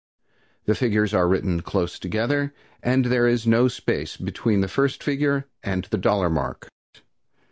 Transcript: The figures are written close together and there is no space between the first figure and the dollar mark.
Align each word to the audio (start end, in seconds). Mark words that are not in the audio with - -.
The 0.65 0.73
figures 0.73 1.13
are 1.13 1.27
written 1.27 1.61
close 1.61 1.99
together 1.99 2.55
and 2.81 3.05
there 3.05 3.27
is 3.27 3.45
no 3.45 3.67
space 3.67 4.17
between 4.17 4.61
the 4.61 4.67
first 4.67 5.03
figure 5.03 5.45
and 5.61 5.83
the 5.91 5.99
dollar 5.99 6.27
mark. 6.27 6.67